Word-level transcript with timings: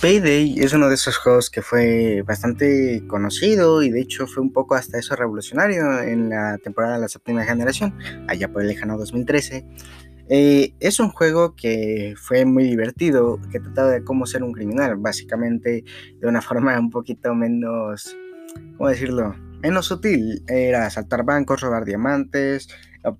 Payday 0.00 0.60
es 0.60 0.72
uno 0.74 0.88
de 0.88 0.94
esos 0.94 1.16
juegos 1.16 1.50
que 1.50 1.60
fue 1.60 2.22
bastante 2.22 3.02
conocido 3.08 3.82
y 3.82 3.90
de 3.90 4.00
hecho 4.00 4.28
fue 4.28 4.44
un 4.44 4.52
poco 4.52 4.76
hasta 4.76 4.96
eso 4.96 5.16
revolucionario 5.16 6.00
en 6.02 6.28
la 6.28 6.56
temporada 6.58 6.94
de 6.94 7.00
la 7.00 7.08
séptima 7.08 7.44
generación, 7.44 7.98
allá 8.28 8.52
por 8.52 8.62
el 8.62 8.68
lejano 8.68 8.96
2013. 8.96 9.66
Eh, 10.28 10.72
es 10.78 11.00
un 11.00 11.08
juego 11.08 11.56
que 11.56 12.14
fue 12.16 12.44
muy 12.44 12.64
divertido, 12.64 13.40
que 13.50 13.58
trataba 13.58 13.90
de 13.90 14.04
cómo 14.04 14.24
ser 14.26 14.44
un 14.44 14.52
criminal, 14.52 14.94
básicamente 14.98 15.82
de 16.20 16.28
una 16.28 16.42
forma 16.42 16.78
un 16.78 16.90
poquito 16.90 17.34
menos, 17.34 18.16
¿cómo 18.76 18.90
decirlo? 18.90 19.34
Menos 19.62 19.86
sutil. 19.86 20.42
Era 20.46 20.86
asaltar 20.86 21.24
bancos, 21.24 21.60
robar 21.60 21.84
diamantes, 21.84 22.68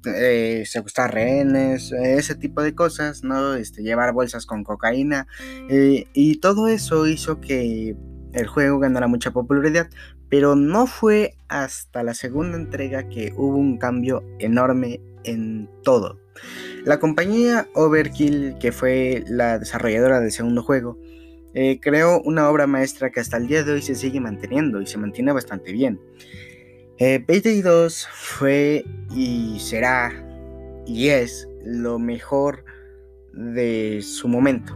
eh, 0.05 0.65
secuestrar 0.67 1.15
rehenes, 1.15 1.93
ese 1.93 2.35
tipo 2.35 2.63
de 2.63 2.75
cosas, 2.75 3.25
¿no? 3.25 3.55
Este, 3.55 3.83
llevar 3.83 4.13
bolsas 4.13 4.47
con 4.47 4.65
cocaína. 4.65 5.27
Eh, 5.69 6.07
y 6.13 6.37
todo 6.41 6.69
eso 6.69 7.07
hizo 7.07 7.41
que 7.41 7.97
el 8.33 8.47
juego 8.47 8.79
ganara 8.79 9.07
mucha 9.07 9.31
popularidad, 9.31 9.89
pero 10.29 10.57
no 10.57 10.87
fue 10.87 11.35
hasta 11.49 12.03
la 12.03 12.15
segunda 12.15 12.57
entrega 12.57 13.09
que 13.09 13.33
hubo 13.37 13.57
un 13.57 13.79
cambio 13.79 14.23
enorme 14.39 15.01
en 15.25 15.69
todo. 15.83 16.19
La 16.85 17.01
compañía 17.01 17.69
Overkill, 17.75 18.57
que 18.61 18.73
fue 18.73 19.25
la 19.27 19.59
desarrolladora 19.59 20.21
del 20.21 20.33
segundo 20.33 20.63
juego, 20.63 20.99
eh, 21.61 21.81
creó 21.81 22.23
una 22.23 22.49
obra 22.49 22.69
maestra 22.69 23.11
que 23.11 23.19
hasta 23.19 23.37
el 23.37 23.49
día 23.49 23.65
de 23.65 23.73
hoy 23.73 23.83
se 23.83 23.97
sigue 23.97 24.21
manteniendo 24.21 24.81
y 24.81 24.87
se 24.87 24.97
mantiene 24.97 25.33
bastante 25.33 25.73
bien. 25.73 26.01
Eh, 26.99 27.19
Payday 27.19 27.63
2 27.63 28.09
fue 28.13 28.85
y 29.13 29.59
será 29.59 30.13
y 30.87 31.09
es 31.09 31.49
lo 31.65 31.99
mejor 31.99 32.65
de 33.33 33.99
su 34.03 34.29
momento, 34.29 34.73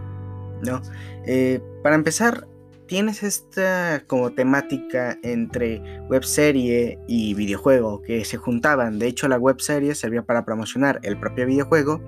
¿no? 0.64 0.82
Eh, 1.24 1.60
para 1.84 1.94
empezar, 1.94 2.48
tienes 2.86 3.22
esta 3.22 4.02
como 4.08 4.32
temática 4.32 5.20
entre 5.22 5.80
webserie 6.10 6.98
y 7.06 7.34
videojuego 7.34 8.02
que 8.02 8.24
se 8.24 8.38
juntaban. 8.38 8.98
De 8.98 9.06
hecho, 9.06 9.28
la 9.28 9.38
webserie 9.38 9.94
servía 9.94 10.22
para 10.22 10.44
promocionar 10.44 10.98
el 11.04 11.16
propio 11.16 11.46
videojuego 11.46 12.00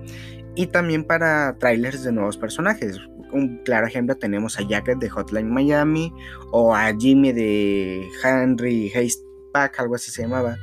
y 0.53 0.67
también 0.67 1.05
para 1.05 1.55
trailers 1.59 2.03
de 2.03 2.11
nuevos 2.11 2.35
personajes. 2.35 2.99
Un 3.35 3.57
claro 3.63 3.85
ejemplo 3.85 4.15
tenemos 4.15 4.57
a 4.57 4.65
Jacket 4.65 4.97
de 4.97 5.09
Hotline 5.09 5.49
Miami 5.49 6.13
o 6.51 6.73
a 6.73 6.95
Jimmy 6.97 7.33
de 7.33 8.07
Henry 8.23 8.91
Pack, 9.51 9.79
algo 9.81 9.95
así 9.95 10.09
se 10.09 10.21
llamaba. 10.21 10.57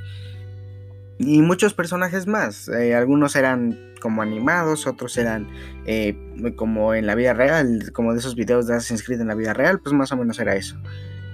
Y 1.19 1.43
muchos 1.43 1.75
personajes 1.75 2.27
más. 2.27 2.69
Eh, 2.69 2.95
algunos 2.95 3.37
eran 3.37 3.79
como 4.01 4.23
animados, 4.23 4.87
otros 4.87 5.19
eran 5.19 5.49
eh, 5.85 6.17
como 6.57 6.95
en 6.95 7.07
la 7.07 7.15
vida 7.15 7.35
real, 7.35 7.93
como 7.93 8.15
de 8.15 8.21
esos 8.21 8.35
videos 8.35 8.67
de 8.67 8.75
Assassin's 8.75 9.05
Creed 9.05 9.21
en 9.21 9.29
la 9.29 9.35
vida 9.35 9.53
real, 9.53 9.81
pues 9.81 9.93
más 9.95 10.11
o 10.11 10.17
menos 10.17 10.39
era 10.41 10.57
eso. 10.57 10.77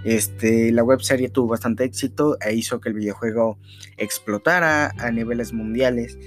Este, 0.04 0.72
la 0.72 0.82
web 0.82 1.00
serie 1.00 1.28
tuvo 1.28 1.48
bastante 1.48 1.84
éxito 1.84 2.36
e 2.40 2.54
hizo 2.54 2.80
que 2.80 2.88
el 2.88 2.96
videojuego 2.96 3.58
explotara 3.96 4.92
a 4.98 5.10
niveles 5.12 5.52
mundiales, 5.52 6.18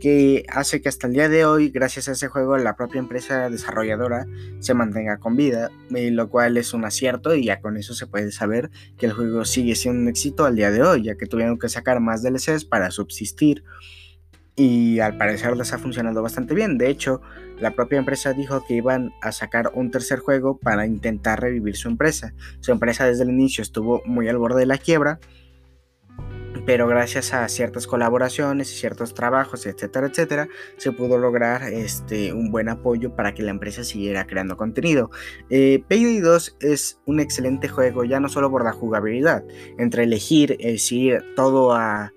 que 0.00 0.44
hace 0.48 0.80
que 0.80 0.88
hasta 0.88 1.06
el 1.06 1.12
día 1.12 1.28
de 1.28 1.44
hoy, 1.44 1.68
gracias 1.68 2.08
a 2.08 2.12
ese 2.12 2.26
juego, 2.26 2.56
la 2.56 2.74
propia 2.74 2.98
empresa 2.98 3.48
desarrolladora 3.48 4.26
se 4.58 4.74
mantenga 4.74 5.18
con 5.18 5.36
vida, 5.36 5.70
lo 5.90 6.28
cual 6.28 6.56
es 6.56 6.74
un 6.74 6.84
acierto 6.84 7.34
y 7.34 7.44
ya 7.44 7.60
con 7.60 7.76
eso 7.76 7.94
se 7.94 8.06
puede 8.06 8.32
saber 8.32 8.70
que 8.98 9.06
el 9.06 9.12
juego 9.12 9.44
sigue 9.44 9.76
siendo 9.76 10.00
un 10.00 10.08
éxito 10.08 10.44
al 10.44 10.56
día 10.56 10.70
de 10.70 10.82
hoy, 10.82 11.04
ya 11.04 11.14
que 11.14 11.26
tuvieron 11.26 11.58
que 11.58 11.68
sacar 11.68 12.00
más 12.00 12.22
DLCs 12.22 12.64
para 12.64 12.90
subsistir 12.90 13.62
y 14.56 15.00
al 15.00 15.16
parecer 15.16 15.56
les 15.56 15.72
ha 15.72 15.78
funcionado 15.78 16.22
bastante 16.22 16.54
bien. 16.54 16.76
De 16.76 16.90
hecho, 16.90 17.22
la 17.60 17.74
propia 17.74 17.98
empresa 17.98 18.32
dijo 18.32 18.64
que 18.66 18.74
iban 18.74 19.12
a 19.22 19.32
sacar 19.32 19.70
un 19.74 19.90
tercer 19.90 20.18
juego 20.18 20.58
para 20.58 20.86
intentar 20.86 21.40
revivir 21.40 21.76
su 21.76 21.88
empresa. 21.88 22.34
Su 22.60 22.72
empresa 22.72 23.06
desde 23.06 23.22
el 23.22 23.30
inicio 23.30 23.62
estuvo 23.62 24.02
muy 24.06 24.28
al 24.28 24.38
borde 24.38 24.60
de 24.60 24.66
la 24.66 24.78
quiebra, 24.78 25.18
pero 26.70 26.86
gracias 26.86 27.34
a 27.34 27.48
ciertas 27.48 27.88
colaboraciones 27.88 28.72
y 28.72 28.76
ciertos 28.76 29.12
trabajos, 29.12 29.66
etcétera, 29.66 30.06
etcétera, 30.06 30.48
se 30.76 30.92
pudo 30.92 31.18
lograr 31.18 31.64
este, 31.64 32.32
un 32.32 32.52
buen 32.52 32.68
apoyo 32.68 33.16
para 33.16 33.34
que 33.34 33.42
la 33.42 33.50
empresa 33.50 33.82
siguiera 33.82 34.24
creando 34.24 34.56
contenido. 34.56 35.10
Eh, 35.48 35.82
Payday 35.88 36.20
2 36.20 36.58
es 36.60 37.00
un 37.06 37.18
excelente 37.18 37.66
juego, 37.66 38.04
ya 38.04 38.20
no 38.20 38.28
solo 38.28 38.52
por 38.52 38.62
la 38.62 38.70
jugabilidad, 38.70 39.42
entre 39.78 40.04
elegir 40.04 40.58
eh, 40.60 40.78
si 40.78 41.10
todo 41.34 41.72
a 41.72 42.12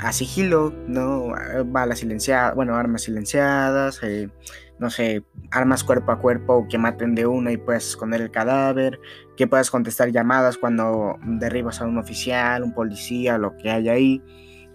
a 0.00 0.14
sigilo, 0.14 0.72
¿no? 0.88 1.34
Balas 1.66 1.98
silenciadas, 1.98 2.54
bueno, 2.54 2.74
armas 2.74 3.02
silenciadas, 3.02 4.02
eh, 4.02 4.30
no 4.78 4.90
sé, 4.90 5.24
armas 5.50 5.84
cuerpo 5.84 6.12
a 6.12 6.18
cuerpo 6.18 6.66
que 6.68 6.78
maten 6.78 7.14
de 7.14 7.26
una 7.26 7.52
y 7.52 7.56
puedes 7.56 7.88
esconder 7.88 8.20
el 8.20 8.30
cadáver, 8.30 9.00
que 9.36 9.46
puedas 9.46 9.70
contestar 9.70 10.10
llamadas 10.10 10.58
cuando 10.58 11.18
derribas 11.24 11.80
a 11.80 11.86
un 11.86 11.98
oficial, 11.98 12.62
un 12.62 12.74
policía, 12.74 13.38
lo 13.38 13.56
que 13.56 13.70
haya 13.70 13.92
ahí, 13.92 14.22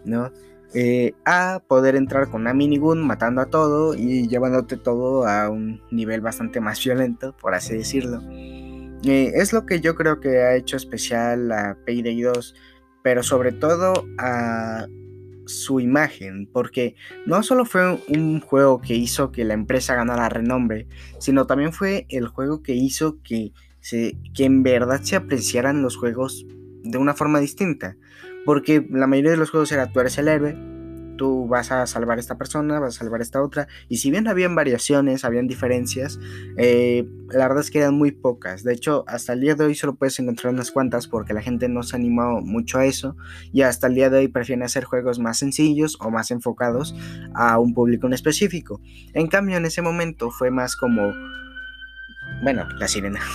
¿no? 0.06 0.32
Eh, 0.74 1.14
a 1.26 1.64
poder 1.68 1.96
entrar 1.96 2.30
con 2.30 2.42
una 2.42 2.54
minigun 2.54 3.06
matando 3.06 3.42
a 3.42 3.48
todo 3.48 3.96
y 3.96 4.28
llevándote 4.28 4.78
todo 4.78 5.28
a 5.28 5.50
un 5.50 5.82
nivel 5.90 6.22
bastante 6.22 6.60
más 6.62 6.84
violento, 6.84 7.36
por 7.36 7.56
así 7.56 7.76
decirlo. 7.76 8.22
Eh, 9.04 9.32
es 9.36 9.54
lo 9.54 9.66
que 9.66 9.80
yo 9.80 9.96
creo 9.96 10.20
que 10.20 10.42
ha 10.42 10.56
hecho 10.56 10.78
especial 10.78 11.52
a 11.52 11.78
Payday 11.86 12.22
2, 12.22 12.56
pero 13.02 13.24
sobre 13.24 13.52
todo 13.52 14.06
a 14.20 14.88
su 15.50 15.80
imagen, 15.80 16.48
porque 16.52 16.96
no 17.26 17.44
solo 17.44 17.66
fue 17.66 18.00
un 18.08 18.40
juego 18.40 18.80
que 18.82 18.96
hizo 18.96 19.32
que 19.32 19.44
la 19.44 19.54
empresa 19.54 19.96
ganara 19.96 20.30
renombre, 20.30 20.88
sino 21.20 21.46
también 21.46 21.74
fue 21.74 22.06
el 22.10 22.28
juego 22.28 22.62
que 22.62 22.74
hizo 22.74 23.22
que, 23.24 23.52
se, 23.82 24.18
que 24.34 24.46
en 24.46 24.64
verdad 24.64 25.02
se 25.02 25.16
apreciaran 25.16 25.82
los 25.82 25.98
juegos 25.98 26.46
de 26.84 26.98
una 26.98 27.14
forma 27.14 27.40
distinta, 27.40 27.98
porque 28.46 28.86
la 28.90 29.08
mayoría 29.08 29.32
de 29.32 29.38
los 29.38 29.50
juegos 29.50 29.72
era 29.72 29.92
tú 29.92 30.00
eres 30.00 30.18
el 30.18 30.28
héroe, 30.28 30.79
tú 31.20 31.50
vas 31.50 31.70
a 31.74 31.86
salvar 31.86 32.18
a 32.18 32.22
esta 32.22 32.38
persona, 32.38 32.80
vas 32.80 32.96
a 32.96 33.00
salvar 33.00 33.20
a 33.20 33.24
esta 33.24 33.44
otra. 33.44 33.68
Y 33.90 33.98
si 33.98 34.10
bien 34.10 34.30
habían 34.30 34.56
variaciones, 34.56 35.26
habían 35.26 35.48
diferencias, 35.48 36.18
eh, 36.56 37.06
la 37.30 37.46
verdad 37.46 37.60
es 37.60 37.70
que 37.70 37.80
eran 37.80 37.96
muy 37.96 38.12
pocas. 38.12 38.64
De 38.64 38.72
hecho, 38.74 39.04
hasta 39.06 39.34
el 39.34 39.42
día 39.42 39.56
de 39.56 39.66
hoy 39.66 39.76
solo 39.76 39.96
puedes 39.96 40.18
encontrar 40.18 40.54
unas 40.54 40.72
cuantas 40.72 41.10
porque 41.10 41.34
la 41.34 41.42
gente 41.42 41.68
no 41.68 41.84
se 41.84 41.96
ha 41.96 42.00
animado 42.00 42.40
mucho 42.40 42.78
a 42.80 42.86
eso. 42.86 43.18
Y 43.52 43.64
hasta 43.64 43.88
el 43.88 43.96
día 43.96 44.10
de 44.10 44.20
hoy 44.20 44.28
prefieren 44.30 44.64
hacer 44.64 44.86
juegos 44.86 45.20
más 45.20 45.38
sencillos 45.38 45.98
o 46.00 46.10
más 46.10 46.32
enfocados 46.32 46.96
a 47.36 47.60
un 47.60 47.74
público 47.74 48.08
en 48.08 48.14
específico. 48.14 48.80
En 49.14 49.28
cambio, 49.28 49.58
en 49.58 49.66
ese 49.66 49.82
momento 49.82 50.32
fue 50.32 50.52
más 50.52 50.78
como... 50.78 51.14
Bueno, 52.44 52.66
la 52.78 52.88
sirena. 52.88 53.20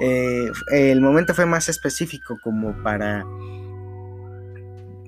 Eh, 0.00 0.52
el 0.70 1.00
momento 1.00 1.34
fue 1.34 1.44
más 1.44 1.68
específico 1.68 2.38
como 2.40 2.72
para 2.84 3.24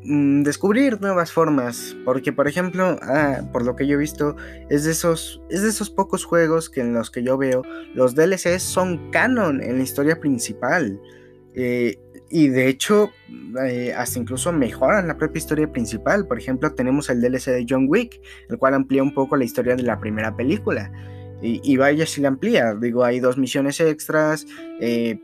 Mm, 0.04 0.42
descubrir 0.42 1.00
nuevas 1.00 1.32
formas. 1.32 1.96
Porque, 2.04 2.32
por 2.32 2.48
ejemplo, 2.48 2.98
ah, 3.02 3.42
por 3.52 3.64
lo 3.64 3.76
que 3.76 3.86
yo 3.86 3.94
he 3.94 3.98
visto, 3.98 4.36
es 4.68 4.84
de, 4.84 4.92
esos, 4.92 5.42
es 5.50 5.62
de 5.62 5.68
esos 5.68 5.90
pocos 5.90 6.24
juegos 6.24 6.70
que 6.70 6.80
en 6.80 6.94
los 6.94 7.10
que 7.10 7.22
yo 7.22 7.36
veo 7.36 7.62
los 7.94 8.14
DLCs 8.14 8.62
son 8.62 9.10
canon 9.10 9.62
en 9.62 9.76
la 9.76 9.82
historia 9.82 10.18
principal. 10.18 11.00
Eh, 11.54 11.98
y 12.30 12.48
de 12.48 12.68
hecho, 12.68 13.10
eh, 13.66 13.92
hasta 13.92 14.18
incluso 14.18 14.52
mejoran 14.52 15.08
la 15.08 15.16
propia 15.16 15.38
historia 15.38 15.70
principal. 15.70 16.26
Por 16.26 16.38
ejemplo, 16.38 16.72
tenemos 16.74 17.10
el 17.10 17.20
DLC 17.20 17.50
de 17.50 17.66
John 17.68 17.86
Wick, 17.88 18.20
el 18.48 18.56
cual 18.56 18.74
amplía 18.74 19.02
un 19.02 19.12
poco 19.12 19.36
la 19.36 19.44
historia 19.44 19.76
de 19.76 19.82
la 19.82 19.98
primera 19.98 20.34
película. 20.36 20.90
Y, 21.42 21.76
vaya 21.78 22.04
si 22.04 22.20
la 22.20 22.28
amplía. 22.28 22.74
Digo, 22.74 23.02
hay 23.02 23.18
dos 23.18 23.38
misiones 23.38 23.80
extras. 23.80 24.46
Eh, 24.78 25.18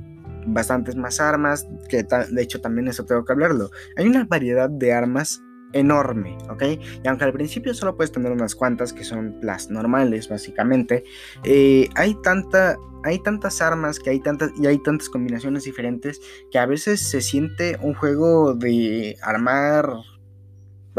bastantes 0.47 0.97
más 0.97 1.21
armas, 1.21 1.67
que 1.89 2.03
de 2.05 2.43
hecho 2.43 2.61
también 2.61 2.89
eso 2.89 3.05
tengo 3.05 3.25
que 3.25 3.33
hablarlo. 3.33 3.71
Hay 3.97 4.07
una 4.07 4.25
variedad 4.25 4.71
de 4.71 4.93
armas 4.93 5.43
enorme, 5.73 6.39
¿ok? 6.49 6.63
Y 7.05 7.09
aunque 7.09 7.25
al 7.25 7.33
principio 7.33 7.75
solo 7.75 7.97
puedes 7.97 8.13
tener 8.13 8.33
unas 8.33 8.55
cuantas 8.55 8.93
que 8.93 9.05
son 9.05 9.37
las 9.43 9.71
normales, 9.71 10.29
básicamente, 10.29 11.05
eh, 11.45 11.89
hay 11.95 12.15
tanta, 12.23 12.77
hay 13.05 13.19
tantas 13.23 13.61
armas 13.61 13.99
que 13.99 14.11
hay 14.11 14.21
tantas 14.21 14.53
y 14.59 14.67
hay 14.67 14.79
tantas 14.79 15.09
combinaciones 15.09 15.65
diferentes 15.65 16.21
que 16.51 16.59
a 16.59 16.67
veces 16.67 17.01
se 17.01 17.21
siente 17.21 17.79
un 17.83 17.95
juego 17.95 18.55
de 18.55 19.17
armar 19.23 19.89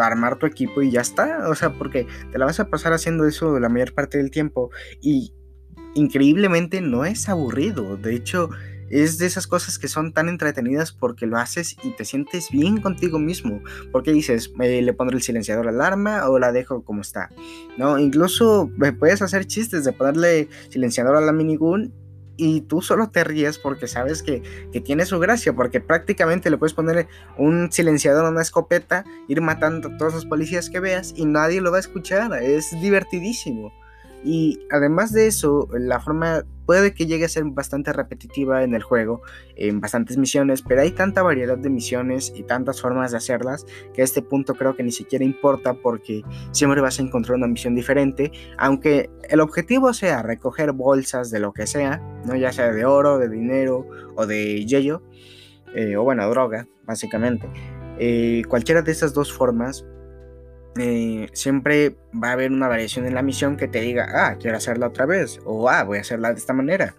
armar 0.05 0.37
tu 0.37 0.45
equipo 0.45 0.83
y 0.83 0.91
ya 0.91 1.01
está, 1.01 1.49
o 1.49 1.55
sea, 1.55 1.73
porque 1.73 2.05
te 2.31 2.37
la 2.37 2.45
vas 2.45 2.59
a 2.59 2.69
pasar 2.69 2.93
haciendo 2.93 3.25
eso 3.25 3.59
la 3.59 3.67
mayor 3.67 3.93
parte 3.93 4.19
del 4.19 4.29
tiempo 4.29 4.69
y 5.01 5.33
increíblemente 5.95 6.81
no 6.81 7.05
es 7.05 7.27
aburrido, 7.29 7.97
de 7.97 8.15
hecho 8.15 8.49
es 8.89 9.17
de 9.17 9.25
esas 9.25 9.47
cosas 9.47 9.79
que 9.79 9.87
son 9.87 10.13
tan 10.13 10.29
entretenidas 10.29 10.91
porque 10.91 11.25
lo 11.25 11.37
haces 11.37 11.75
y 11.83 11.91
te 11.91 12.05
sientes 12.05 12.49
bien 12.51 12.81
contigo 12.81 13.19
mismo. 13.19 13.61
Porque 13.91 14.11
dices, 14.11 14.51
le 14.57 14.93
pondré 14.93 15.17
el 15.17 15.23
silenciador 15.23 15.67
al 15.67 15.81
arma 15.81 16.29
o 16.29 16.39
la 16.39 16.51
dejo 16.51 16.83
como 16.83 17.01
está. 17.01 17.29
¿No? 17.77 17.99
Incluso 17.99 18.69
puedes 18.99 19.21
hacer 19.21 19.45
chistes 19.45 19.83
de 19.83 19.93
ponerle 19.93 20.49
silenciador 20.69 21.15
a 21.15 21.21
la 21.21 21.31
minigun 21.31 21.93
y 22.37 22.61
tú 22.61 22.81
solo 22.81 23.09
te 23.09 23.23
ríes 23.23 23.57
porque 23.57 23.87
sabes 23.87 24.21
que, 24.21 24.43
que, 24.71 24.79
tiene 24.79 25.05
su 25.07 25.19
gracia, 25.19 25.53
porque 25.53 25.81
prácticamente 25.81 26.51
le 26.51 26.57
puedes 26.57 26.73
poner 26.73 27.07
un 27.37 27.71
silenciador 27.71 28.25
a 28.25 28.29
una 28.29 28.43
escopeta, 28.43 29.03
ir 29.27 29.41
matando 29.41 29.89
a 29.89 29.97
todos 29.97 30.13
los 30.13 30.25
policías 30.25 30.69
que 30.69 30.79
veas 30.79 31.13
y 31.15 31.25
nadie 31.25 31.61
lo 31.61 31.71
va 31.71 31.77
a 31.77 31.79
escuchar, 31.79 32.31
es 32.41 32.79
divertidísimo. 32.79 33.73
Y 34.23 34.59
además 34.71 35.13
de 35.13 35.27
eso, 35.27 35.69
la 35.73 35.99
forma 35.99 36.43
puede 36.67 36.93
que 36.93 37.05
llegue 37.05 37.25
a 37.25 37.29
ser 37.29 37.45
bastante 37.45 37.93
repetitiva 37.93 38.63
en 38.63 38.75
el 38.75 38.83
juego, 38.83 39.21
en 39.55 39.79
bastantes 39.79 40.17
misiones, 40.17 40.61
pero 40.61 40.81
hay 40.81 40.91
tanta 40.91 41.23
variedad 41.23 41.57
de 41.57 41.69
misiones 41.69 42.33
y 42.35 42.43
tantas 42.43 42.81
formas 42.81 43.11
de 43.11 43.17
hacerlas 43.17 43.65
que 43.93 44.01
a 44.01 44.03
este 44.03 44.21
punto 44.21 44.53
creo 44.53 44.75
que 44.75 44.83
ni 44.83 44.91
siquiera 44.91 45.23
importa 45.23 45.73
porque 45.75 46.23
siempre 46.51 46.81
vas 46.81 46.99
a 46.99 47.03
encontrar 47.03 47.37
una 47.37 47.47
misión 47.47 47.73
diferente, 47.73 48.31
aunque 48.57 49.09
el 49.29 49.39
objetivo 49.39 49.93
sea 49.93 50.21
recoger 50.21 50.73
bolsas 50.73 51.31
de 51.31 51.39
lo 51.39 51.53
que 51.53 51.65
sea, 51.67 52.01
¿no? 52.25 52.35
ya 52.35 52.51
sea 52.51 52.71
de 52.71 52.83
oro, 52.83 53.17
de 53.17 53.29
dinero 53.29 53.87
o 54.15 54.25
de 54.25 54.65
yello, 54.65 55.01
eh, 55.73 55.95
o 55.95 56.03
bueno, 56.03 56.29
droga, 56.29 56.67
básicamente. 56.85 57.49
Eh, 57.97 58.43
cualquiera 58.47 58.81
de 58.81 58.91
esas 58.91 59.13
dos 59.13 59.33
formas 59.33 59.85
eh, 60.79 61.29
siempre 61.33 61.95
va 62.13 62.29
a 62.29 62.31
haber 62.33 62.51
una 62.51 62.67
variación 62.67 63.05
en 63.05 63.15
la 63.15 63.21
misión 63.21 63.57
que 63.57 63.67
te 63.67 63.81
diga, 63.81 64.07
ah, 64.13 64.37
quiero 64.39 64.57
hacerla 64.57 64.87
otra 64.87 65.05
vez, 65.05 65.39
o 65.45 65.69
ah, 65.69 65.83
voy 65.83 65.97
a 65.97 66.01
hacerla 66.01 66.31
de 66.31 66.39
esta 66.39 66.53
manera. 66.53 66.95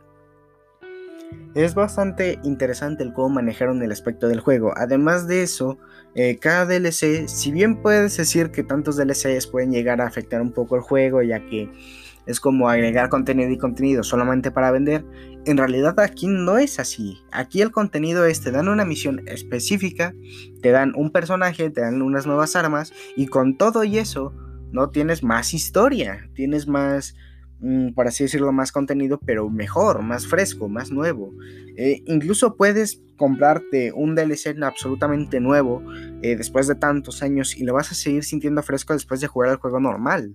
Es 1.54 1.74
bastante 1.74 2.38
interesante 2.44 3.02
el 3.02 3.12
cómo 3.12 3.30
manejaron 3.30 3.82
el 3.82 3.92
aspecto 3.92 4.28
del 4.28 4.40
juego. 4.40 4.72
Además 4.76 5.26
de 5.26 5.42
eso, 5.42 5.78
eh, 6.14 6.38
cada 6.38 6.66
DLC, 6.66 7.28
si 7.28 7.50
bien 7.50 7.82
puedes 7.82 8.16
decir 8.16 8.50
que 8.50 8.62
tantos 8.62 8.96
DLCs 8.96 9.46
pueden 9.46 9.72
llegar 9.72 10.00
a 10.00 10.06
afectar 10.06 10.40
un 10.40 10.52
poco 10.52 10.76
el 10.76 10.82
juego, 10.82 11.22
ya 11.22 11.40
que 11.46 11.70
es 12.28 12.40
como 12.40 12.68
agregar 12.68 13.08
contenido 13.08 13.50
y 13.50 13.56
contenido 13.56 14.02
solamente 14.02 14.50
para 14.50 14.70
vender. 14.70 15.02
En 15.46 15.56
realidad 15.56 15.98
aquí 15.98 16.26
no 16.26 16.58
es 16.58 16.78
así. 16.78 17.22
Aquí 17.32 17.62
el 17.62 17.70
contenido 17.70 18.26
es, 18.26 18.42
te 18.42 18.50
dan 18.50 18.68
una 18.68 18.84
misión 18.84 19.22
específica, 19.26 20.14
te 20.60 20.70
dan 20.70 20.92
un 20.94 21.10
personaje, 21.10 21.70
te 21.70 21.80
dan 21.80 22.02
unas 22.02 22.26
nuevas 22.26 22.54
armas 22.54 22.92
y 23.16 23.28
con 23.28 23.56
todo 23.56 23.82
y 23.82 23.96
eso 23.96 24.34
no 24.70 24.90
tienes 24.90 25.22
más 25.22 25.54
historia, 25.54 26.28
tienes 26.34 26.68
más, 26.68 27.14
mm, 27.60 27.94
por 27.94 28.06
así 28.06 28.24
decirlo, 28.24 28.52
más 28.52 28.72
contenido, 28.72 29.18
pero 29.24 29.48
mejor, 29.48 30.02
más 30.02 30.26
fresco, 30.26 30.68
más 30.68 30.90
nuevo. 30.90 31.32
Eh, 31.78 32.02
incluso 32.04 32.56
puedes 32.56 33.00
comprarte 33.16 33.90
un 33.92 34.14
DLC 34.14 34.54
absolutamente 34.62 35.40
nuevo 35.40 35.82
eh, 36.20 36.36
después 36.36 36.68
de 36.68 36.74
tantos 36.74 37.22
años 37.22 37.56
y 37.56 37.64
lo 37.64 37.72
vas 37.72 37.90
a 37.90 37.94
seguir 37.94 38.22
sintiendo 38.22 38.62
fresco 38.62 38.92
después 38.92 39.22
de 39.22 39.28
jugar 39.28 39.48
el 39.48 39.56
juego 39.56 39.80
normal. 39.80 40.34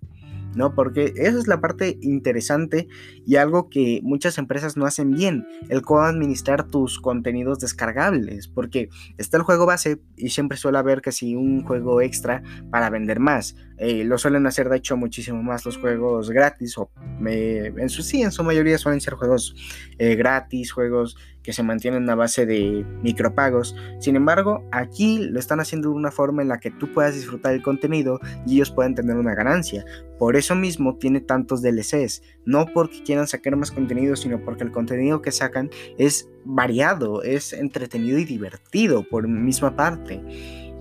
¿No? 0.55 0.73
Porque 0.75 1.13
esa 1.15 1.37
es 1.37 1.47
la 1.47 1.61
parte 1.61 1.97
interesante 2.01 2.87
y 3.25 3.35
algo 3.35 3.69
que 3.69 3.99
muchas 4.03 4.37
empresas 4.37 4.77
no 4.77 4.85
hacen 4.85 5.11
bien, 5.11 5.45
el 5.69 5.81
cómo 5.81 6.01
administrar 6.01 6.67
tus 6.67 6.99
contenidos 6.99 7.59
descargables, 7.59 8.47
porque 8.47 8.89
está 9.17 9.37
el 9.37 9.43
juego 9.43 9.65
base 9.65 9.99
y 10.17 10.29
siempre 10.29 10.57
suele 10.57 10.77
haber 10.77 11.01
que 11.01 11.11
si 11.11 11.35
un 11.35 11.63
juego 11.63 12.01
extra 12.01 12.43
para 12.71 12.89
vender 12.89 13.19
más. 13.19 13.55
Eh, 13.85 14.05
lo 14.05 14.17
suelen 14.17 14.47
hacer 14.47 14.69
de 14.69 14.77
hecho 14.77 14.95
muchísimo 14.95 15.43
más 15.43 15.65
los 15.65 15.77
juegos 15.77 16.29
gratis 16.31 16.77
o 16.77 16.89
en 17.25 17.89
su 17.89 18.01
sí, 18.01 18.21
en 18.21 18.31
su 18.31 18.41
mayoría 18.41 18.77
suelen 18.77 19.01
ser 19.01 19.15
juegos 19.15 19.55
eh, 19.97 20.15
gratis, 20.15 20.71
juegos 20.71 21.17
que 21.43 21.51
se 21.51 21.63
mantienen 21.63 22.09
a 22.09 22.15
base 22.15 22.45
de 22.45 22.85
micropagos. 23.01 23.75
Sin 23.99 24.15
embargo, 24.15 24.63
aquí 24.71 25.27
lo 25.29 25.37
están 25.37 25.59
haciendo 25.59 25.89
de 25.89 25.95
una 25.95 26.11
forma 26.11 26.41
en 26.41 26.47
la 26.47 26.61
que 26.61 26.71
tú 26.71 26.93
puedas 26.93 27.13
disfrutar 27.13 27.53
el 27.53 27.61
contenido 27.61 28.21
y 28.47 28.55
ellos 28.55 28.71
pueden 28.71 28.95
tener 28.95 29.17
una 29.17 29.35
ganancia. 29.35 29.83
Por 30.17 30.37
eso 30.37 30.55
mismo 30.55 30.95
tiene 30.95 31.19
tantos 31.19 31.61
DLCs, 31.61 32.23
no 32.45 32.65
porque 32.73 33.03
quieran 33.03 33.27
sacar 33.27 33.57
más 33.57 33.71
contenido, 33.71 34.15
sino 34.15 34.39
porque 34.39 34.63
el 34.63 34.71
contenido 34.71 35.21
que 35.21 35.33
sacan 35.33 35.69
es 35.97 36.29
variado, 36.45 37.21
es 37.21 37.51
entretenido 37.51 38.17
y 38.17 38.23
divertido 38.23 39.03
por 39.03 39.27
misma 39.27 39.75
parte. 39.75 40.21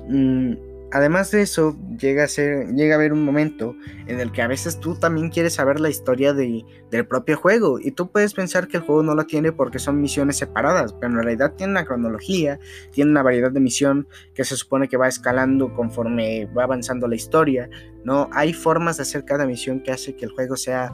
Mm, 0.09 0.72
además 0.93 1.31
de 1.31 1.43
eso, 1.43 1.77
llega 1.99 2.25
a, 2.25 2.29
ser, 2.29 2.69
llega 2.75 2.95
a 2.95 2.99
haber 2.99 3.13
un 3.13 3.25
momento 3.25 3.75
en 4.07 4.21
el 4.21 4.31
que 4.31 4.43
a 4.43 4.47
veces 4.47 4.79
tú 4.79 4.95
también 4.95 5.31
quieres 5.31 5.55
saber 5.55 5.81
la 5.81 5.89
historia 5.89 6.35
de, 6.35 6.65
del 6.91 7.07
propio 7.07 7.37
juego 7.37 7.79
y 7.81 7.93
tú 7.93 8.11
puedes 8.11 8.35
pensar 8.35 8.69
que 8.69 8.77
el 8.77 8.83
juego 8.83 9.03
no 9.03 9.15
lo 9.15 9.25
tiene 9.25 9.53
porque 9.53 9.79
son 9.79 10.01
misiones 10.01 10.37
separadas, 10.37 10.93
pero 10.93 11.13
en 11.13 11.23
realidad 11.23 11.55
tiene 11.57 11.73
una 11.73 11.85
cronología, 11.85 12.61
tiene 12.93 13.11
una 13.11 13.23
variedad 13.23 13.51
de 13.51 13.61
misión 13.61 14.07
que 14.35 14.45
se 14.45 14.57
supone 14.57 14.89
que 14.89 14.99
va 14.99 15.09
escalando 15.09 15.73
conforme 15.73 16.47
va 16.47 16.65
avanzando 16.65 17.09
la 17.09 17.17
historia, 17.17 17.71
¿no? 18.05 18.29
Hay 18.33 18.53
formas 18.53 18.99
de 18.99 19.05
hacer 19.05 19.25
cada 19.25 19.47
misión 19.47 19.83
que 19.83 19.93
hace 19.93 20.15
que 20.15 20.27
el 20.27 20.33
juego 20.33 20.57
sea 20.57 20.93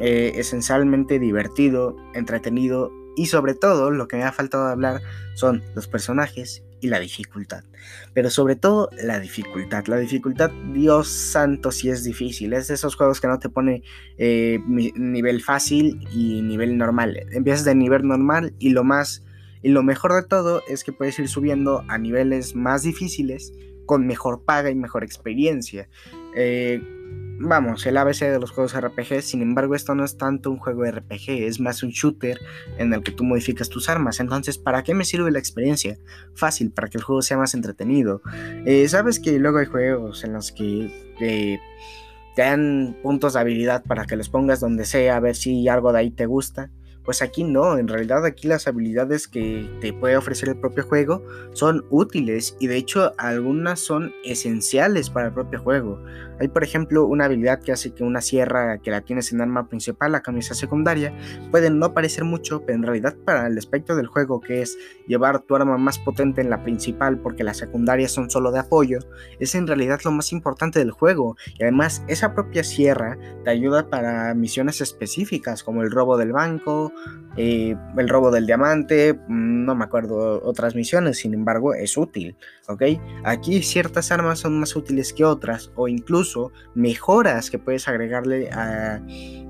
eh, 0.00 0.32
esencialmente 0.34 1.18
divertido, 1.20 1.96
entretenido 2.14 2.90
y 3.16 3.26
sobre 3.26 3.54
todo 3.54 3.90
lo 3.90 4.08
que 4.08 4.16
me 4.16 4.24
ha 4.24 4.32
faltado 4.32 4.66
hablar 4.66 5.00
son 5.34 5.62
los 5.74 5.86
personajes 5.86 6.64
y 6.82 6.88
la 6.88 7.00
dificultad. 7.00 7.64
Pero 8.12 8.28
sobre 8.28 8.56
todo 8.56 8.90
la 9.02 9.18
dificultad. 9.20 9.86
La 9.86 9.96
dificultad, 9.96 10.50
Dios 10.74 11.08
santo, 11.08 11.70
si 11.70 11.88
es 11.88 12.04
difícil. 12.04 12.52
Es 12.52 12.68
de 12.68 12.74
esos 12.74 12.96
juegos 12.96 13.20
que 13.20 13.28
no 13.28 13.38
te 13.38 13.48
pone 13.48 13.82
eh, 14.18 14.58
nivel 14.66 15.40
fácil 15.40 16.06
y 16.12 16.42
nivel 16.42 16.76
normal. 16.76 17.24
Empiezas 17.30 17.64
de 17.64 17.74
nivel 17.74 18.06
normal 18.06 18.54
y 18.58 18.70
lo 18.70 18.84
más... 18.84 19.24
Y 19.64 19.68
lo 19.68 19.84
mejor 19.84 20.12
de 20.12 20.24
todo 20.26 20.60
es 20.68 20.82
que 20.82 20.92
puedes 20.92 21.16
ir 21.20 21.28
subiendo 21.28 21.84
a 21.86 21.96
niveles 21.96 22.56
más 22.56 22.82
difíciles 22.82 23.52
con 23.86 24.08
mejor 24.08 24.44
paga 24.44 24.70
y 24.70 24.74
mejor 24.74 25.04
experiencia. 25.04 25.88
Eh, 26.34 26.80
vamos, 27.38 27.84
el 27.86 27.96
ABC 27.96 28.20
de 28.20 28.38
los 28.38 28.50
juegos 28.50 28.78
RPG, 28.78 29.22
sin 29.22 29.42
embargo 29.42 29.74
esto 29.74 29.94
no 29.94 30.04
es 30.04 30.16
tanto 30.16 30.50
un 30.50 30.58
juego 30.58 30.84
RPG, 30.84 31.30
es 31.46 31.60
más 31.60 31.82
un 31.82 31.90
shooter 31.90 32.38
en 32.78 32.92
el 32.92 33.02
que 33.02 33.12
tú 33.12 33.24
modificas 33.24 33.68
tus 33.68 33.88
armas, 33.88 34.20
entonces 34.20 34.58
¿para 34.58 34.82
qué 34.82 34.94
me 34.94 35.04
sirve 35.04 35.30
la 35.30 35.38
experiencia? 35.38 35.98
Fácil, 36.34 36.70
para 36.70 36.88
que 36.88 36.98
el 36.98 37.04
juego 37.04 37.22
sea 37.22 37.36
más 37.36 37.54
entretenido. 37.54 38.22
Eh, 38.64 38.88
Sabes 38.88 39.18
que 39.18 39.38
luego 39.38 39.58
hay 39.58 39.66
juegos 39.66 40.24
en 40.24 40.34
los 40.34 40.52
que 40.52 41.14
te 41.18 41.60
dan 42.36 42.96
puntos 43.02 43.34
de 43.34 43.40
habilidad 43.40 43.82
para 43.84 44.06
que 44.06 44.16
los 44.16 44.28
pongas 44.28 44.60
donde 44.60 44.84
sea, 44.84 45.16
a 45.16 45.20
ver 45.20 45.34
si 45.34 45.68
algo 45.68 45.92
de 45.92 45.98
ahí 45.98 46.10
te 46.10 46.26
gusta. 46.26 46.70
Pues 47.04 47.20
aquí 47.20 47.42
no, 47.42 47.78
en 47.78 47.88
realidad 47.88 48.24
aquí 48.24 48.46
las 48.46 48.68
habilidades 48.68 49.26
que 49.26 49.68
te 49.80 49.92
puede 49.92 50.16
ofrecer 50.16 50.48
el 50.48 50.56
propio 50.56 50.84
juego 50.84 51.24
son 51.52 51.84
útiles 51.90 52.56
y 52.60 52.68
de 52.68 52.76
hecho 52.76 53.12
algunas 53.18 53.80
son 53.80 54.12
esenciales 54.24 55.10
para 55.10 55.26
el 55.26 55.34
propio 55.34 55.60
juego. 55.60 56.00
Hay 56.38 56.48
por 56.48 56.62
ejemplo 56.64 57.04
una 57.04 57.24
habilidad 57.24 57.60
que 57.60 57.72
hace 57.72 57.92
que 57.92 58.04
una 58.04 58.20
sierra 58.20 58.78
que 58.78 58.90
la 58.90 59.00
tienes 59.00 59.32
en 59.32 59.40
arma 59.40 59.68
principal, 59.68 60.12
la 60.12 60.22
camisa 60.22 60.54
secundaria, 60.54 61.12
puede 61.50 61.70
no 61.70 61.92
parecer 61.92 62.24
mucho, 62.24 62.62
pero 62.64 62.76
en 62.76 62.82
realidad 62.82 63.16
para 63.24 63.46
el 63.46 63.58
aspecto 63.58 63.96
del 63.96 64.06
juego 64.06 64.40
que 64.40 64.62
es 64.62 64.78
llevar 65.06 65.40
tu 65.40 65.56
arma 65.56 65.78
más 65.78 65.98
potente 65.98 66.40
en 66.40 66.50
la 66.50 66.62
principal 66.62 67.18
porque 67.18 67.44
las 67.44 67.58
secundarias 67.58 68.12
son 68.12 68.30
solo 68.30 68.52
de 68.52 68.60
apoyo, 68.60 69.00
es 69.40 69.54
en 69.54 69.66
realidad 69.66 70.00
lo 70.04 70.12
más 70.12 70.32
importante 70.32 70.78
del 70.78 70.90
juego 70.92 71.36
y 71.58 71.62
además 71.62 72.02
esa 72.06 72.34
propia 72.34 72.64
sierra 72.64 73.18
te 73.44 73.50
ayuda 73.50 73.90
para 73.90 74.34
misiones 74.34 74.80
específicas 74.80 75.62
como 75.62 75.82
el 75.82 75.90
robo 75.90 76.16
del 76.16 76.32
banco, 76.32 76.91
eh, 77.36 77.74
el 77.96 78.08
robo 78.08 78.30
del 78.30 78.46
diamante, 78.46 79.14
mm, 79.14 79.64
no 79.64 79.74
me 79.74 79.84
acuerdo 79.84 80.42
otras 80.44 80.74
misiones, 80.74 81.18
sin 81.18 81.32
embargo 81.34 81.72
es 81.74 81.96
útil, 81.96 82.36
¿ok? 82.68 82.82
Aquí 83.24 83.62
ciertas 83.62 84.12
armas 84.12 84.40
son 84.40 84.60
más 84.60 84.76
útiles 84.76 85.12
que 85.12 85.24
otras 85.24 85.72
o 85.74 85.88
incluso 85.88 86.52
mejoras 86.74 87.50
que 87.50 87.58
puedes 87.58 87.88
agregarle 87.88 88.50
a 88.50 89.00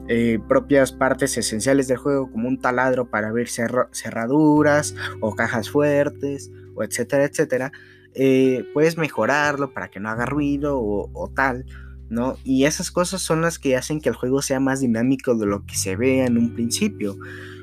eh, 0.09 0.39
propias 0.49 0.93
partes 0.93 1.37
esenciales 1.37 1.89
del 1.89 1.97
juego 1.97 2.31
como 2.31 2.49
un 2.49 2.61
taladro 2.61 3.07
para 3.07 3.29
abrir 3.29 3.49
cerraduras 3.49 4.95
o 5.21 5.35
cajas 5.35 5.71
fuertes 5.71 6.51
o 6.75 6.85
etcétera, 6.85 7.25
etcétera. 7.25 7.73
Eh, 8.15 8.65
puedes 8.75 8.99
mejorarlo 8.99 9.73
para 9.73 9.89
que 9.89 9.99
no 9.99 10.11
haga 10.11 10.27
ruido 10.27 10.79
o, 10.79 11.11
o 11.13 11.29
tal. 11.31 11.65
¿No? 12.13 12.37
Y 12.45 12.65
esas 12.65 12.91
cosas 12.91 13.23
son 13.23 13.41
las 13.41 13.59
que 13.59 13.75
hacen 13.75 14.01
que 14.01 14.11
el 14.11 14.15
juego 14.15 14.43
sea 14.43 14.61
más 14.61 14.81
dinámico 14.81 15.35
de 15.35 15.47
lo 15.47 15.65
que 15.65 15.77
se 15.77 15.97
ve 15.97 16.25
en 16.25 16.37
un 16.37 16.55
principio. 16.55 17.17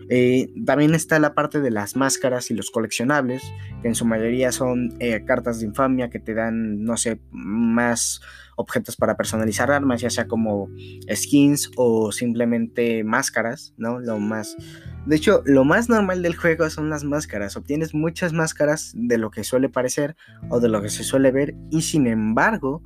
Eh, 0.09 0.51
también 0.65 0.95
está 0.95 1.19
la 1.19 1.35
parte 1.35 1.61
de 1.61 1.69
las 1.69 1.95
máscaras 1.95 2.49
y 2.49 2.55
los 2.55 2.71
coleccionables, 2.71 3.43
que 3.83 3.89
en 3.89 3.95
su 3.95 4.05
mayoría 4.05 4.51
son 4.51 4.95
eh, 4.99 5.23
cartas 5.23 5.59
de 5.59 5.67
infamia 5.67 6.09
que 6.09 6.19
te 6.19 6.33
dan, 6.33 6.83
no 6.83 6.97
sé, 6.97 7.19
más 7.31 8.21
objetos 8.55 8.95
para 8.95 9.15
personalizar 9.15 9.71
armas, 9.71 10.01
ya 10.01 10.09
sea 10.09 10.27
como 10.27 10.67
skins 11.13 11.69
o 11.77 12.11
simplemente 12.11 13.03
máscaras, 13.03 13.75
¿no? 13.77 13.99
Lo 13.99 14.17
más... 14.17 14.57
De 15.05 15.15
hecho, 15.15 15.43
lo 15.45 15.63
más 15.63 15.89
normal 15.89 16.23
del 16.23 16.35
juego 16.35 16.69
son 16.71 16.89
las 16.89 17.03
máscaras. 17.03 17.55
Obtienes 17.55 17.93
muchas 17.93 18.33
máscaras 18.33 18.91
de 18.95 19.19
lo 19.19 19.29
que 19.29 19.43
suele 19.43 19.69
parecer 19.69 20.15
o 20.49 20.59
de 20.59 20.69
lo 20.69 20.81
que 20.81 20.89
se 20.89 21.03
suele 21.03 21.31
ver 21.31 21.55
y 21.69 21.83
sin 21.83 22.07
embargo 22.07 22.83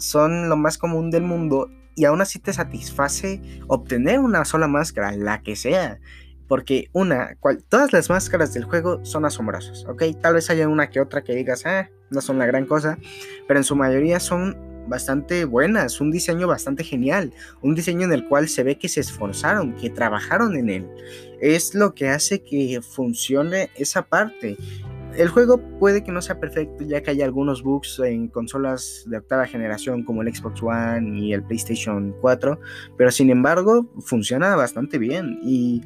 son 0.00 0.48
lo 0.48 0.56
más 0.56 0.78
común 0.78 1.10
del 1.10 1.22
mundo 1.22 1.70
y 1.96 2.04
aún 2.04 2.20
así 2.20 2.38
te 2.38 2.52
satisface 2.52 3.40
obtener 3.66 4.20
una 4.20 4.44
sola 4.44 4.68
máscara, 4.68 5.12
la 5.12 5.42
que 5.42 5.56
sea. 5.56 6.00
Porque 6.48 6.88
una, 6.92 7.36
todas 7.68 7.92
las 7.92 8.10
máscaras 8.10 8.52
del 8.52 8.64
juego 8.64 9.04
son 9.04 9.24
asombrosas, 9.24 9.84
¿ok? 9.86 10.02
Tal 10.20 10.34
vez 10.34 10.50
haya 10.50 10.66
una 10.66 10.90
que 10.90 11.00
otra 11.00 11.22
que 11.22 11.34
digas, 11.34 11.64
ah, 11.64 11.88
no 12.10 12.20
son 12.20 12.38
la 12.38 12.46
gran 12.46 12.66
cosa, 12.66 12.98
pero 13.46 13.60
en 13.60 13.64
su 13.64 13.76
mayoría 13.76 14.18
son 14.18 14.56
bastante 14.88 15.44
buenas, 15.44 16.00
un 16.00 16.10
diseño 16.10 16.48
bastante 16.48 16.82
genial, 16.82 17.32
un 17.62 17.74
diseño 17.74 18.06
en 18.06 18.12
el 18.12 18.26
cual 18.26 18.48
se 18.48 18.64
ve 18.64 18.78
que 18.78 18.88
se 18.88 19.00
esforzaron, 19.00 19.76
que 19.76 19.90
trabajaron 19.90 20.56
en 20.56 20.70
él. 20.70 20.88
Es 21.40 21.74
lo 21.74 21.94
que 21.94 22.08
hace 22.08 22.42
que 22.42 22.80
funcione 22.82 23.70
esa 23.76 24.02
parte. 24.02 24.56
El 25.16 25.28
juego 25.28 25.58
puede 25.78 26.02
que 26.02 26.12
no 26.12 26.22
sea 26.22 26.38
perfecto, 26.38 26.84
ya 26.84 27.02
que 27.02 27.10
hay 27.10 27.22
algunos 27.22 27.62
bugs 27.62 27.98
en 28.00 28.28
consolas 28.28 29.04
de 29.06 29.18
octava 29.18 29.46
generación 29.46 30.04
como 30.04 30.22
el 30.22 30.34
Xbox 30.34 30.62
One 30.62 31.18
y 31.18 31.32
el 31.32 31.42
PlayStation 31.42 32.14
4, 32.20 32.58
pero 32.96 33.10
sin 33.10 33.30
embargo 33.30 33.86
funciona 34.00 34.54
bastante 34.56 34.98
bien 34.98 35.38
y 35.42 35.82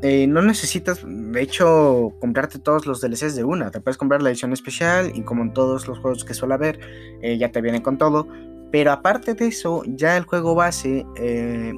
eh, 0.00 0.28
no 0.28 0.42
necesitas, 0.42 1.00
de 1.04 1.42
hecho, 1.42 2.14
comprarte 2.20 2.60
todos 2.60 2.86
los 2.86 3.00
DLCs 3.00 3.34
de 3.34 3.42
una. 3.42 3.72
Te 3.72 3.80
puedes 3.80 3.96
comprar 3.96 4.22
la 4.22 4.30
edición 4.30 4.52
especial 4.52 5.10
y 5.14 5.22
como 5.22 5.42
en 5.42 5.52
todos 5.52 5.88
los 5.88 5.98
juegos 5.98 6.24
que 6.24 6.34
suele 6.34 6.54
haber, 6.54 6.78
eh, 7.20 7.36
ya 7.36 7.50
te 7.50 7.60
viene 7.60 7.82
con 7.82 7.98
todo. 7.98 8.28
Pero 8.70 8.92
aparte 8.92 9.34
de 9.34 9.48
eso, 9.48 9.82
ya 9.86 10.16
el 10.16 10.24
juego 10.24 10.54
base 10.54 11.04
eh, 11.16 11.74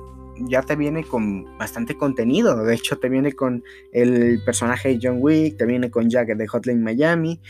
ya 0.49 0.63
te 0.63 0.77
viene 0.77 1.05
con 1.05 1.57
bastante 1.59 1.97
contenido. 1.97 2.65
De 2.65 2.75
hecho, 2.75 2.99
te 2.99 3.09
viene 3.09 3.33
con 3.33 3.63
el 3.93 4.43
personaje 4.45 4.91
de 4.91 4.99
John 5.03 5.19
Wick, 5.21 5.57
te 5.57 5.67
viene 5.67 5.91
con 5.91 6.09
Jack 6.09 6.29
de 6.37 6.47
Hotline 6.47 6.83
Miami, 6.83 7.41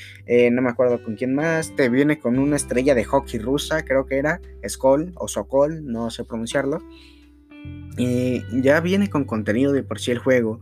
no 0.51 0.63
me 0.63 0.71
acuerdo 0.71 1.03
con 1.03 1.17
quién 1.17 1.35
más, 1.35 1.75
te 1.77 1.89
viene 1.89 2.19
con 2.19 2.39
una 2.39 2.57
estrella 2.57 2.95
de 2.95 3.05
hockey 3.05 3.41
rusa, 3.41 3.85
creo 3.85 4.07
que 4.07 4.19
era, 4.19 4.41
Skoll 4.69 5.13
o 5.17 5.29
Sokol, 5.29 5.87
no 5.87 6.11
sé 6.11 6.25
pronunciarlo. 6.25 6.81
Eh, 7.99 8.43
ya 8.63 8.81
viene 8.81 9.11
con 9.11 9.25
contenido 9.25 9.73
de 9.73 9.83
por 9.83 9.99
sí 9.99 10.11
el 10.11 10.19
juego. 10.19 10.61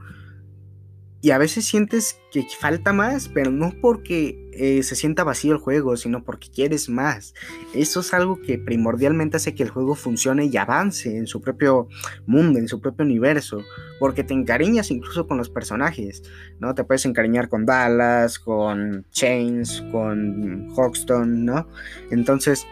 Y 1.20 1.32
a 1.32 1.38
veces 1.38 1.64
sientes 1.64 2.20
que 2.30 2.46
falta 2.60 2.92
más, 2.92 3.28
pero 3.28 3.50
no 3.50 3.72
porque 3.80 4.48
eh, 4.52 4.84
se 4.84 4.94
sienta 4.94 5.24
vacío 5.24 5.52
el 5.52 5.58
juego, 5.58 5.96
sino 5.96 6.22
porque 6.22 6.48
quieres 6.48 6.88
más. 6.88 7.34
Eso 7.74 8.00
es 8.00 8.14
algo 8.14 8.40
que 8.40 8.56
primordialmente 8.56 9.36
hace 9.36 9.52
que 9.52 9.64
el 9.64 9.70
juego 9.70 9.96
funcione 9.96 10.46
y 10.46 10.56
avance 10.56 11.16
en 11.16 11.26
su 11.26 11.40
propio 11.40 11.88
mundo, 12.26 12.60
en 12.60 12.68
su 12.68 12.80
propio 12.80 13.04
universo. 13.04 13.64
Porque 13.98 14.22
te 14.22 14.32
encariñas 14.32 14.92
incluso 14.92 15.26
con 15.26 15.38
los 15.38 15.50
personajes, 15.50 16.22
¿no? 16.60 16.76
Te 16.76 16.84
puedes 16.84 17.04
encariñar 17.04 17.48
con 17.48 17.66
Dallas, 17.66 18.38
con 18.38 19.04
Chains, 19.10 19.82
con 19.90 20.68
Hoxton, 20.76 21.44
¿no? 21.44 21.66
Entonces 22.12 22.64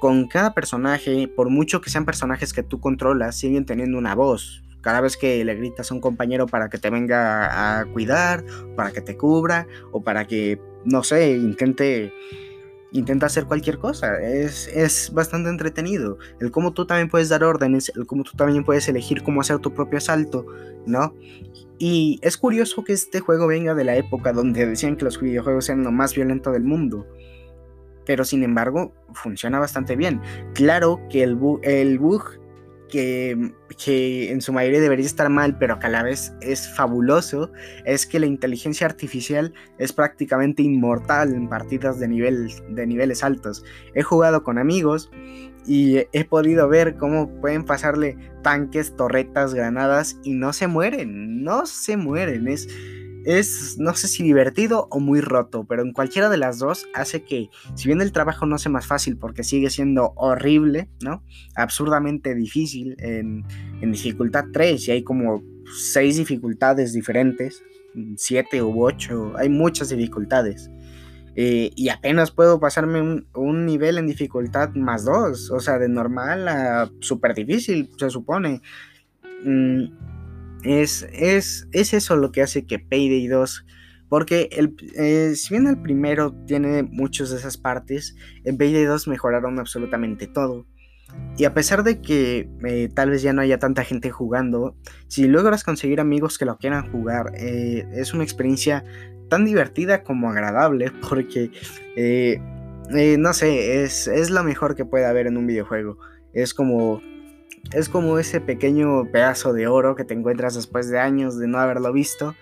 con 0.00 0.26
cada 0.26 0.52
personaje, 0.52 1.28
por 1.28 1.48
mucho 1.48 1.80
que 1.80 1.88
sean 1.88 2.04
personajes 2.04 2.52
que 2.52 2.62
tú 2.62 2.80
controlas, 2.80 3.36
siguen 3.36 3.64
teniendo 3.64 3.96
una 3.96 4.14
voz. 4.14 4.63
Cada 4.84 5.00
vez 5.00 5.16
que 5.16 5.42
le 5.44 5.54
gritas 5.54 5.90
a 5.90 5.94
un 5.94 6.00
compañero 6.00 6.46
para 6.46 6.68
que 6.68 6.76
te 6.76 6.90
venga 6.90 7.80
a 7.80 7.86
cuidar, 7.86 8.44
para 8.76 8.92
que 8.92 9.00
te 9.00 9.16
cubra, 9.16 9.66
o 9.92 10.02
para 10.02 10.26
que, 10.26 10.60
no 10.84 11.02
sé, 11.02 11.30
intente, 11.30 12.12
intenta 12.92 13.26
hacer 13.26 13.46
cualquier 13.46 13.78
cosa. 13.78 14.20
Es, 14.20 14.68
es 14.68 15.10
bastante 15.14 15.48
entretenido. 15.48 16.18
El 16.38 16.50
cómo 16.50 16.74
tú 16.74 16.86
también 16.86 17.08
puedes 17.08 17.30
dar 17.30 17.42
órdenes, 17.42 17.90
el 17.96 18.06
cómo 18.06 18.24
tú 18.24 18.32
también 18.36 18.62
puedes 18.62 18.86
elegir 18.86 19.22
cómo 19.22 19.40
hacer 19.40 19.58
tu 19.58 19.72
propio 19.72 19.96
asalto, 19.96 20.44
¿no? 20.86 21.14
Y 21.78 22.20
es 22.22 22.36
curioso 22.36 22.84
que 22.84 22.92
este 22.92 23.20
juego 23.20 23.46
venga 23.46 23.74
de 23.74 23.84
la 23.84 23.96
época 23.96 24.34
donde 24.34 24.66
decían 24.66 24.96
que 24.96 25.06
los 25.06 25.18
videojuegos 25.18 25.70
eran 25.70 25.82
lo 25.82 25.92
más 25.92 26.14
violento 26.14 26.52
del 26.52 26.62
mundo 26.62 27.06
pero 28.06 28.24
sin 28.24 28.42
embargo 28.42 28.92
funciona 29.14 29.58
bastante 29.58 29.96
bien. 29.96 30.20
Claro 30.52 31.00
que 31.10 31.22
el, 31.22 31.38
el 31.62 31.98
bug 31.98 32.22
que, 32.94 34.30
en 34.30 34.40
su 34.40 34.52
mayoría 34.52 34.80
debería 34.80 35.04
estar 35.04 35.28
mal, 35.28 35.58
pero 35.58 35.80
que 35.80 35.86
a 35.86 35.90
la 35.90 36.04
vez 36.04 36.32
es 36.40 36.68
fabuloso, 36.74 37.50
es 37.84 38.06
que 38.06 38.20
la 38.20 38.26
inteligencia 38.26 38.86
artificial 38.86 39.52
es 39.78 39.92
prácticamente 39.92 40.62
inmortal 40.62 41.34
en 41.34 41.48
partidas 41.48 41.98
de, 41.98 42.06
nivel, 42.06 42.52
de 42.70 42.86
niveles 42.86 43.24
altos. 43.24 43.64
He 43.94 44.02
jugado 44.02 44.44
con 44.44 44.58
amigos 44.58 45.10
y 45.66 46.06
he 46.12 46.24
podido 46.24 46.68
ver 46.68 46.96
cómo 46.96 47.28
pueden 47.40 47.64
pasarle 47.64 48.16
tanques, 48.42 48.94
torretas, 48.94 49.54
granadas 49.54 50.16
y 50.22 50.34
no 50.34 50.52
se 50.52 50.68
mueren, 50.68 51.42
no 51.42 51.66
se 51.66 51.96
mueren. 51.96 52.46
Es, 52.46 52.68
es, 53.24 53.76
no 53.78 53.94
sé 53.94 54.08
si 54.08 54.22
divertido 54.22 54.88
o 54.90 55.00
muy 55.00 55.20
roto, 55.20 55.64
pero 55.64 55.82
en 55.82 55.92
cualquiera 55.92 56.28
de 56.28 56.36
las 56.36 56.58
dos 56.58 56.86
hace 56.94 57.22
que, 57.24 57.48
si 57.74 57.88
bien 57.88 58.00
el 58.00 58.12
trabajo 58.12 58.46
no 58.46 58.58
sea 58.58 58.70
más 58.70 58.86
fácil 58.86 59.16
porque 59.16 59.44
sigue 59.44 59.70
siendo 59.70 60.12
horrible, 60.16 60.88
¿no? 61.02 61.22
Absurdamente 61.54 62.34
difícil 62.34 62.96
en, 62.98 63.44
dificultad 63.80 64.46
3 64.52 64.88
y 64.88 64.90
hay 64.90 65.02
como 65.02 65.42
6 65.92 66.16
dificultades 66.16 66.92
diferentes, 66.92 67.62
7 68.16 68.62
u 68.62 68.84
8, 68.84 69.34
hay 69.36 69.48
muchas 69.48 69.88
dificultades. 69.90 70.70
Eh, 71.36 71.72
y 71.74 71.88
apenas 71.88 72.30
puedo 72.30 72.60
pasarme 72.60 73.24
un, 73.34 73.66
nivel 73.66 73.98
en 73.98 74.06
dificultad 74.06 74.70
más 74.74 75.04
2, 75.04 75.50
o 75.50 75.60
sea, 75.60 75.78
de 75.78 75.88
normal 75.88 76.46
a 76.48 76.90
súper 77.00 77.34
difícil, 77.34 77.90
se 77.96 78.10
supone. 78.10 78.62
Mm, 79.44 79.84
es, 80.64 81.06
es, 81.12 81.68
eso 81.72 82.16
lo 82.16 82.32
que 82.32 82.42
hace 82.42 82.66
que 82.66 82.78
Payday 82.78 83.26
2 83.26 83.66
porque 84.08 84.48
el, 84.52 84.76
eh, 84.96 85.34
si 85.34 85.54
bien 85.54 85.66
el 85.66 85.80
primero 85.80 86.32
tiene 86.46 86.82
muchas 86.84 87.30
de 87.30 87.38
esas 87.38 87.56
partes, 87.56 88.14
en 88.44 88.56
Payday 88.56 88.84
2 88.84 89.08
mejoraron 89.08 89.58
absolutamente 89.58 90.26
todo. 90.26 90.66
Y 91.36 91.44
a 91.44 91.54
pesar 91.54 91.82
de 91.82 92.00
que 92.00 92.48
eh, 92.64 92.88
tal 92.94 93.10
vez 93.10 93.22
ya 93.22 93.32
no 93.32 93.40
haya 93.40 93.58
tanta 93.58 93.82
gente 93.82 94.10
jugando, 94.10 94.76
si 95.08 95.26
logras 95.26 95.64
conseguir 95.64 96.00
amigos 96.00 96.38
que 96.38 96.44
lo 96.44 96.58
quieran 96.58 96.90
jugar, 96.92 97.32
eh, 97.34 97.86
es 97.92 98.14
una 98.14 98.24
experiencia 98.24 98.84
tan 99.28 99.44
divertida 99.44 100.02
como 100.02 100.30
agradable, 100.30 100.92
porque, 101.08 101.50
no 103.18 103.32
sé, 103.32 103.82
es, 103.82 104.06
es 104.06 104.30
lo 104.30 104.44
mejor 104.44 104.76
que 104.76 104.84
puede 104.84 105.06
haber 105.06 105.26
en 105.26 105.36
un 105.36 105.46
videojuego. 105.46 105.98
Es 106.32 106.52
como 106.54 107.00
es 107.72 107.88
como 107.88 108.18
ese 108.18 108.40
pequeño 108.40 109.10
pedazo 109.10 109.52
de 109.52 109.66
oro 109.66 109.96
que 109.96 110.04
te 110.04 110.14
encuentras 110.14 110.54
después 110.54 110.88
de 110.88 110.98
años 110.98 111.38
de 111.38 111.46
no 111.48 111.58
haberlo 111.58 111.92
visto. 111.92 112.34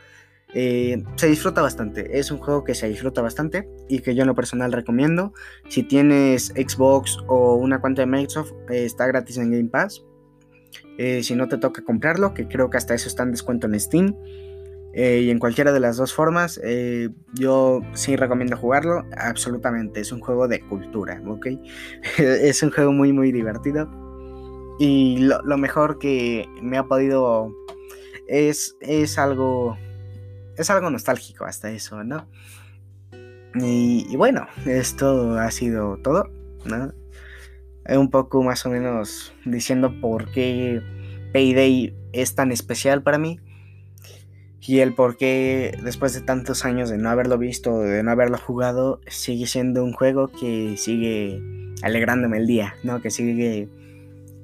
Eh, 0.54 1.02
se 1.16 1.28
disfruta 1.28 1.62
bastante, 1.62 2.18
es 2.18 2.30
un 2.30 2.36
juego 2.36 2.62
que 2.62 2.74
se 2.74 2.86
disfruta 2.86 3.22
bastante 3.22 3.66
y 3.88 4.00
que 4.00 4.14
yo 4.14 4.22
en 4.22 4.28
lo 4.28 4.34
personal 4.34 4.72
recomiendo. 4.72 5.32
Si 5.68 5.82
tienes 5.82 6.48
Xbox 6.48 7.18
o 7.26 7.54
una 7.54 7.80
cuenta 7.80 8.02
de 8.02 8.06
Microsoft, 8.06 8.52
eh, 8.68 8.84
está 8.84 9.06
gratis 9.06 9.38
en 9.38 9.50
Game 9.50 9.68
Pass. 9.68 10.04
Eh, 10.98 11.22
si 11.22 11.34
no 11.34 11.48
te 11.48 11.56
toca 11.56 11.82
comprarlo, 11.82 12.34
que 12.34 12.46
creo 12.48 12.68
que 12.68 12.76
hasta 12.76 12.94
eso 12.94 13.08
está 13.08 13.22
en 13.22 13.30
descuento 13.30 13.66
en 13.66 13.78
Steam. 13.80 14.14
y 14.94 15.30
en 15.30 15.38
cualquiera 15.38 15.72
de 15.72 15.80
las 15.80 15.96
dos 15.96 16.12
formas, 16.12 16.60
yo 17.32 17.80
sí 17.94 18.14
recomiendo 18.14 18.58
jugarlo, 18.58 19.06
absolutamente. 19.16 20.00
Es 20.00 20.12
un 20.12 20.20
juego 20.20 20.48
de 20.48 20.60
cultura, 20.60 21.18
¿ok? 21.26 21.46
es 22.18 22.62
un 22.62 22.70
juego 22.70 22.92
muy, 22.92 23.10
muy 23.14 23.32
divertido. 23.32 24.01
Y 24.84 25.18
lo, 25.18 25.58
mejor 25.58 26.00
que 26.00 26.48
me 26.60 26.76
ha 26.76 26.82
podido 26.82 27.54
es, 28.26 28.76
es 28.80 29.16
algo 29.16 29.78
es 30.56 30.70
algo 30.70 30.90
nostálgico 30.90 31.44
hasta 31.44 31.70
eso, 31.70 32.02
¿no? 32.02 32.26
Y, 33.54 34.16
bueno, 34.16 34.48
esto 34.66 35.38
ha 35.38 35.52
sido 35.52 35.98
todo, 35.98 36.28
¿no? 36.64 36.92
Un 37.96 38.10
poco 38.10 38.42
más 38.42 38.66
o 38.66 38.70
menos 38.70 39.32
diciendo 39.44 40.00
por 40.00 40.32
qué 40.32 40.82
Payday 41.32 41.94
es 42.12 42.34
tan 42.34 42.50
especial 42.50 43.04
para 43.04 43.18
mí 43.18 43.38
y 44.62 44.80
el 44.80 44.96
por 44.96 45.16
qué 45.16 45.78
después 45.84 46.12
de 46.12 46.22
tantos 46.22 46.64
años 46.64 46.90
de 46.90 46.98
no 46.98 47.08
haberlo 47.08 47.38
visto, 47.38 47.82
de 47.82 48.02
no 48.02 48.10
haberlo 48.10 48.36
jugado, 48.36 49.00
sigue 49.06 49.46
siendo 49.46 49.84
un 49.84 49.92
juego 49.92 50.26
que 50.26 50.76
sigue 50.76 51.40
alegrándome 51.82 52.38
el 52.38 52.48
día, 52.48 52.74
¿no? 52.82 53.00
Que 53.00 53.12
sigue 53.12 53.68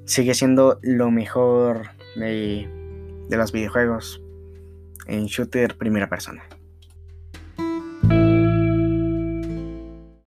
sigue 0.09 0.33
siendo 0.33 0.79
lo 0.81 1.11
mejor 1.11 1.91
de, 2.15 2.67
los 3.29 3.51
videojuegos 3.51 4.19
en 5.05 5.27
shooter 5.27 5.77
primera 5.77 6.09
persona. 6.09 6.43